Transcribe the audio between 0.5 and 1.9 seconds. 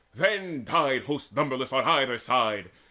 died Hosts numberless on